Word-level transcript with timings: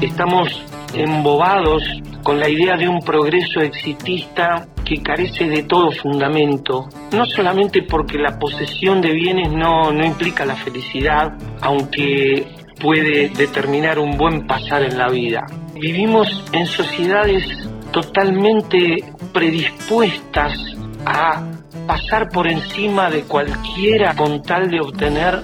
Estamos 0.00 0.48
embobados 0.94 1.82
con 2.22 2.40
la 2.40 2.48
idea 2.48 2.76
de 2.76 2.88
un 2.88 3.00
progreso 3.00 3.60
exitista 3.60 4.66
que 4.84 5.02
carece 5.02 5.44
de 5.44 5.62
todo 5.64 5.90
fundamento, 5.90 6.88
no 7.12 7.24
solamente 7.26 7.82
porque 7.82 8.18
la 8.18 8.38
posesión 8.38 9.02
de 9.02 9.12
bienes 9.12 9.52
no, 9.52 9.92
no 9.92 10.04
implica 10.04 10.46
la 10.46 10.56
felicidad, 10.56 11.34
aunque 11.60 12.46
puede 12.80 13.28
determinar 13.28 13.98
un 13.98 14.16
buen 14.16 14.46
pasar 14.46 14.82
en 14.82 14.96
la 14.96 15.08
vida. 15.08 15.46
Vivimos 15.74 16.28
en 16.52 16.66
sociedades 16.66 17.44
totalmente 17.92 19.04
predispuestas 19.34 20.54
a 21.04 21.44
pasar 21.86 22.28
por 22.30 22.46
encima 22.48 23.10
de 23.10 23.22
cualquiera 23.22 24.14
con 24.16 24.42
tal 24.42 24.70
de 24.70 24.80
obtener 24.80 25.40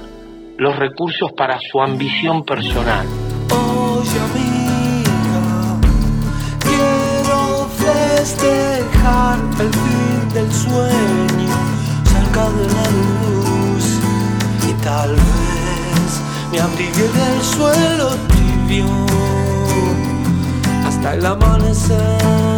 los 0.56 0.76
recursos 0.76 1.32
para 1.36 1.58
su 1.60 1.80
ambición 1.80 2.42
personal. 2.42 3.06
Oye 3.56 4.18
amiga, 4.28 5.78
quiero 6.66 7.68
festejar 7.84 9.38
el 9.60 9.70
fin 9.72 10.28
del 10.34 10.52
sueño 10.52 11.56
cerca 12.12 12.44
de 12.58 12.66
la 12.76 12.86
luz 13.00 13.84
y 14.68 14.72
tal 14.84 15.10
vez 15.10 16.10
me 16.52 16.60
abrigue 16.60 17.08
del 17.18 17.42
suelo 17.42 18.08
tibio 18.28 18.86
hasta 20.86 21.14
el 21.14 21.26
amanecer. 21.26 22.55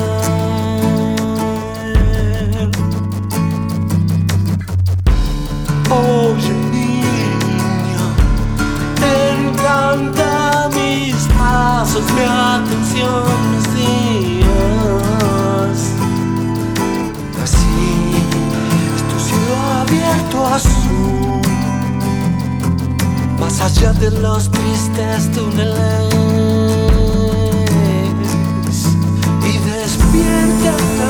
Mi 12.14 12.22
atención, 12.22 13.24
mis 13.52 13.66
días. 13.74 14.48
Así 17.42 17.80
es 18.94 19.02
tu 19.10 19.18
cielo 19.26 19.56
abierto 19.80 20.36
azul, 20.46 21.42
más 23.40 23.60
allá 23.60 23.92
de 23.94 24.10
los 24.12 24.50
tristes 24.50 25.30
túneles. 25.32 26.14
Y 29.44 29.52
despierta 29.68 30.72
la 30.98 31.08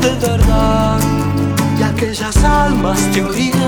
de 0.00 0.14
verdad 0.26 0.98
y 1.78 1.82
aquellas 1.82 2.44
almas 2.44 3.10
te 3.12 3.22
oirán. 3.22 3.60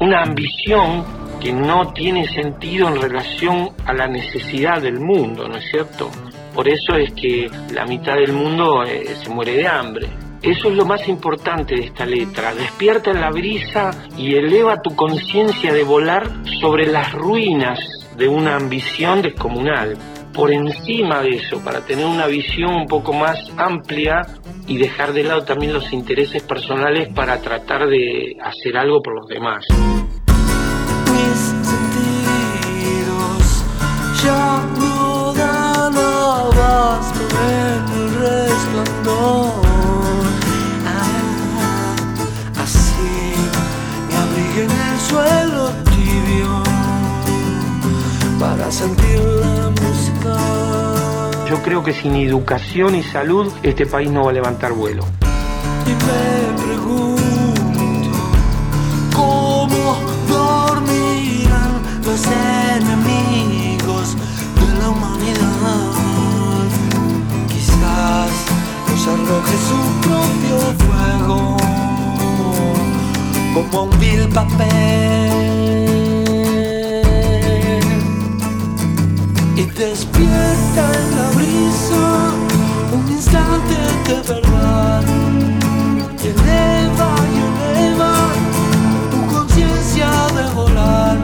Una 0.00 0.22
ambición 0.22 1.04
que 1.40 1.52
no 1.52 1.92
tiene 1.92 2.26
sentido 2.28 2.88
en 2.88 3.00
relación 3.00 3.70
a 3.86 3.92
la 3.92 4.06
necesidad 4.06 4.82
del 4.82 5.00
mundo, 5.00 5.48
¿no 5.48 5.56
es 5.56 5.64
cierto? 5.70 6.10
Por 6.54 6.68
eso 6.68 6.94
es 6.96 7.12
que 7.12 7.50
la 7.72 7.84
mitad 7.84 8.14
del 8.14 8.32
mundo 8.32 8.84
eh, 8.84 9.14
se 9.22 9.28
muere 9.28 9.56
de 9.56 9.66
hambre. 9.66 10.08
Eso 10.42 10.68
es 10.68 10.76
lo 10.76 10.84
más 10.84 11.08
importante 11.08 11.74
de 11.74 11.86
esta 11.86 12.04
letra. 12.04 12.54
Despierta 12.54 13.10
en 13.10 13.20
la 13.20 13.30
brisa 13.30 13.90
y 14.16 14.34
eleva 14.34 14.82
tu 14.82 14.94
conciencia 14.94 15.72
de 15.72 15.84
volar 15.84 16.30
sobre 16.60 16.86
las 16.86 17.12
ruinas 17.12 17.78
de 18.16 18.28
una 18.28 18.56
ambición 18.56 19.22
descomunal. 19.22 19.96
Por 20.34 20.52
encima 20.52 21.22
de 21.22 21.36
eso, 21.36 21.62
para 21.62 21.80
tener 21.82 22.06
una 22.06 22.26
visión 22.26 22.74
un 22.74 22.86
poco 22.86 23.12
más 23.12 23.38
amplia 23.56 24.26
y 24.66 24.78
dejar 24.78 25.12
de 25.12 25.22
lado 25.22 25.44
también 25.44 25.72
los 25.72 25.92
intereses 25.92 26.42
personales 26.42 27.08
para 27.14 27.40
tratar 27.40 27.86
de 27.86 28.36
hacer 28.42 28.76
algo 28.76 29.00
por 29.00 29.14
los 29.14 29.28
demás. 29.28 29.64
Mis 31.12 31.38
sentidos 31.68 33.24
ya 34.24 34.60
no 34.76 35.32
dan 35.34 35.94
en 37.46 37.84
el 37.96 38.14
resplandor. 38.20 39.64
Ah, 40.86 41.94
así 42.60 43.36
me 44.66 44.74
el 44.74 44.98
suelo 45.00 45.93
para 48.44 48.70
sentir 48.70 49.20
la 49.40 49.70
música. 49.70 50.36
Yo 51.48 51.62
creo 51.62 51.82
que 51.82 51.94
sin 51.94 52.14
educación 52.16 52.94
y 52.94 53.02
salud 53.02 53.50
este 53.62 53.86
país 53.86 54.10
no 54.10 54.24
va 54.24 54.30
a 54.30 54.34
levantar 54.34 54.72
vuelo. 54.72 55.02
Y 55.90 55.92
me 56.06 56.62
pregunto 56.62 58.10
cómo 59.16 59.84
dormirán 60.28 61.72
los 62.04 62.20
enemigos 62.76 64.06
de 64.60 64.68
la 64.80 64.86
humanidad. 64.90 65.92
Quizás 67.52 68.32
nos 68.88 69.02
arroje 69.12 69.56
su 69.68 69.78
propio 70.04 70.56
fuego 70.84 71.56
como 73.54 73.84
un 73.84 73.98
vil 74.00 74.28
papel 74.28 75.13
despierta 79.94 80.82
en 81.00 81.08
la 81.18 81.28
brisa 81.36 82.04
un 82.96 83.12
instante 83.12 83.76
de 84.08 84.18
verdad 84.32 85.04
eleva 86.30 87.10
y 87.32 87.36
eleva 87.46 88.12
tu 89.12 89.20
conciencia 89.34 90.08
de 90.36 90.44
volar 90.52 91.16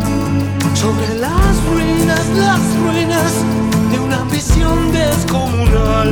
sobre 0.75 1.09
las 1.19 1.53
ruinas, 1.69 2.25
las 2.47 2.63
ruinas 2.85 3.33
de 3.91 3.99
una 3.99 4.19
ambición 4.21 4.93
descomunal 4.93 6.11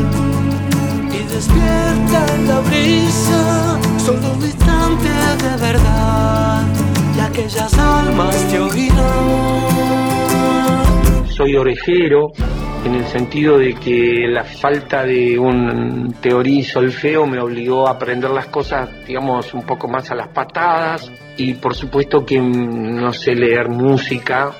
y 1.16 1.20
despierta 1.32 2.18
en 2.34 2.48
la 2.48 2.58
brisa 2.68 3.78
solo 4.04 4.32
un 4.36 4.44
instante 4.44 5.10
de 5.44 5.56
verdad 5.64 6.64
y 7.16 7.20
aquellas 7.20 7.72
almas 7.74 8.34
te 8.50 8.58
oirán. 8.58 9.47
Soy 11.38 11.54
orejero 11.54 12.32
en 12.84 12.96
el 12.96 13.04
sentido 13.04 13.58
de 13.58 13.72
que 13.74 14.26
la 14.26 14.42
falta 14.42 15.04
de 15.04 15.38
un 15.38 16.16
teoría 16.20 16.58
y 16.58 16.64
solfeo 16.64 17.28
me 17.28 17.38
obligó 17.38 17.86
a 17.86 17.92
aprender 17.92 18.30
las 18.30 18.46
cosas, 18.46 18.88
digamos, 19.06 19.54
un 19.54 19.62
poco 19.62 19.86
más 19.86 20.10
a 20.10 20.16
las 20.16 20.28
patadas. 20.28 21.12
Y 21.36 21.54
por 21.54 21.76
supuesto 21.76 22.26
que 22.26 22.40
mm, 22.40 22.96
no 22.96 23.12
sé 23.12 23.36
leer 23.36 23.68
música, 23.68 24.50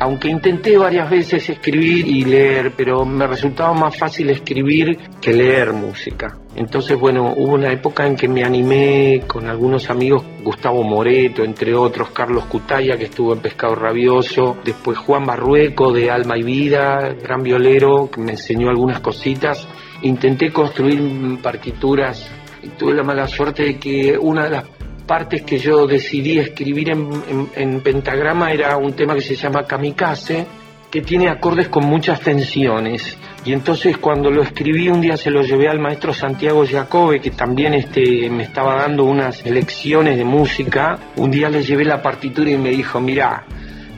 aunque 0.00 0.28
intenté 0.28 0.78
varias 0.78 1.10
veces 1.10 1.48
escribir 1.48 2.06
y 2.06 2.24
leer, 2.24 2.72
pero 2.76 3.04
me 3.04 3.26
resultaba 3.26 3.74
más 3.74 3.96
fácil 3.96 4.30
escribir 4.30 4.96
que 5.20 5.32
leer 5.32 5.72
música. 5.72 6.38
Entonces, 6.54 6.98
bueno, 6.98 7.34
hubo 7.36 7.54
una 7.54 7.72
época 7.72 8.06
en 8.06 8.16
que 8.16 8.28
me 8.28 8.44
animé 8.44 9.22
con 9.26 9.48
algunos 9.48 9.90
amigos, 9.90 10.24
Gustavo 10.42 10.82
Moreto, 10.82 11.44
entre 11.44 11.74
otros, 11.74 12.10
Carlos 12.10 12.44
Cutaya, 12.46 12.96
que 12.96 13.04
estuvo 13.04 13.32
en 13.32 13.40
Pescado 13.40 13.74
Rabioso, 13.74 14.56
después 14.64 14.98
Juan 14.98 15.24
Barrueco 15.24 15.92
de 15.92 16.10
Alma 16.10 16.36
y 16.36 16.42
Vida, 16.42 17.14
gran 17.20 17.42
violero, 17.42 18.10
que 18.10 18.20
me 18.20 18.32
enseñó 18.32 18.70
algunas 18.70 19.00
cositas. 19.00 19.66
Intenté 20.02 20.52
construir 20.52 21.00
partituras 21.42 22.30
y 22.62 22.68
tuve 22.70 22.94
la 22.94 23.02
mala 23.02 23.26
suerte 23.26 23.64
de 23.64 23.78
que 23.78 24.16
una 24.18 24.44
de 24.44 24.50
las 24.50 24.77
partes 25.08 25.42
que 25.42 25.58
yo 25.58 25.86
decidí 25.88 26.38
escribir 26.38 26.90
en, 26.90 27.10
en- 27.28 27.48
en 27.56 27.80
pentagrama 27.80 28.52
era 28.52 28.76
un 28.76 28.92
tema 28.92 29.14
que 29.16 29.22
se 29.22 29.34
llama 29.34 29.64
Kamikaze, 29.66 30.46
que 30.88 31.02
tiene 31.02 31.28
acordes 31.28 31.68
con 31.68 31.84
muchas 31.84 32.20
tensiones. 32.20 33.18
Y 33.44 33.52
entonces 33.52 33.98
cuando 33.98 34.30
lo 34.30 34.42
escribí 34.42 34.88
un 34.88 35.00
día 35.00 35.16
se 35.16 35.30
lo 35.30 35.42
llevé 35.42 35.68
al 35.68 35.78
maestro 35.80 36.12
Santiago 36.14 36.64
Jacobe, 36.70 37.20
que 37.20 37.30
también 37.30 37.74
este, 37.74 38.30
me 38.30 38.44
estaba 38.44 38.76
dando 38.76 39.04
unas 39.04 39.44
lecciones 39.44 40.16
de 40.16 40.24
música. 40.24 40.98
Un 41.16 41.30
día 41.30 41.48
le 41.48 41.62
llevé 41.62 41.84
la 41.84 42.00
partitura 42.02 42.50
y 42.50 42.56
me 42.56 42.70
dijo, 42.70 43.00
mira, 43.00 43.44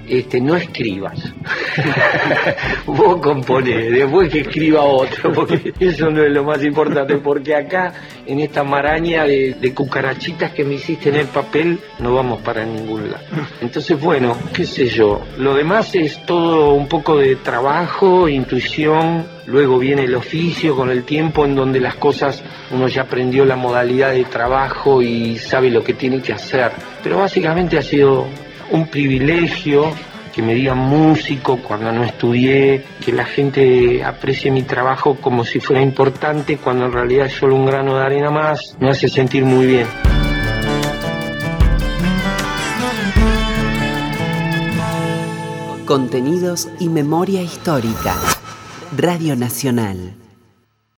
este, 0.08 0.40
no 0.40 0.56
escribas. 0.56 1.32
Vos 2.86 3.20
componés, 3.20 3.92
después 3.92 4.30
que 4.30 4.40
escriba 4.40 4.82
otro, 4.82 5.32
porque 5.32 5.72
eso 5.78 6.10
no 6.10 6.22
es 6.22 6.32
lo 6.32 6.44
más 6.44 6.62
importante, 6.64 7.16
porque 7.16 7.54
acá, 7.54 7.92
en 8.26 8.40
esta 8.40 8.64
maraña 8.64 9.24
de, 9.24 9.54
de 9.54 9.74
cucarachitas 9.74 10.52
que 10.52 10.64
me 10.64 10.74
hiciste 10.74 11.08
en 11.10 11.16
el 11.16 11.26
papel, 11.26 11.78
no 11.98 12.14
vamos 12.14 12.40
para 12.42 12.64
ningún 12.64 13.10
lado. 13.10 13.24
Entonces, 13.60 14.00
bueno, 14.00 14.36
qué 14.52 14.64
sé 14.64 14.86
yo, 14.86 15.20
lo 15.38 15.54
demás 15.54 15.94
es 15.94 16.24
todo 16.26 16.74
un 16.74 16.88
poco 16.88 17.18
de 17.18 17.36
trabajo, 17.36 18.28
intuición, 18.28 19.26
luego 19.46 19.78
viene 19.78 20.04
el 20.04 20.14
oficio 20.14 20.76
con 20.76 20.90
el 20.90 21.04
tiempo 21.04 21.44
en 21.44 21.54
donde 21.54 21.80
las 21.80 21.96
cosas, 21.96 22.42
uno 22.70 22.88
ya 22.88 23.02
aprendió 23.02 23.44
la 23.44 23.56
modalidad 23.56 24.12
de 24.12 24.24
trabajo 24.24 25.02
y 25.02 25.36
sabe 25.36 25.70
lo 25.70 25.82
que 25.82 25.94
tiene 25.94 26.20
que 26.20 26.32
hacer. 26.32 26.72
Pero 27.02 27.18
básicamente 27.18 27.78
ha 27.78 27.82
sido 27.82 28.26
un 28.70 28.86
privilegio 28.86 29.92
que 30.32 30.42
me 30.42 30.54
digan 30.54 30.78
músico 30.78 31.58
cuando 31.62 31.92
no 31.92 32.04
estudié, 32.04 32.84
que 33.04 33.12
la 33.12 33.24
gente 33.24 34.04
aprecie 34.04 34.50
mi 34.50 34.62
trabajo 34.62 35.16
como 35.20 35.44
si 35.44 35.60
fuera 35.60 35.82
importante 35.82 36.56
cuando 36.58 36.86
en 36.86 36.92
realidad 36.92 37.26
es 37.26 37.34
solo 37.34 37.56
un 37.56 37.66
grano 37.66 37.96
de 37.96 38.04
arena 38.04 38.30
más, 38.30 38.76
me 38.78 38.90
hace 38.90 39.08
sentir 39.08 39.44
muy 39.44 39.66
bien. 39.66 39.86
Contenidos 45.86 46.68
y 46.78 46.88
memoria 46.88 47.42
histórica. 47.42 48.14
Radio 48.96 49.34
Nacional. 49.34 50.19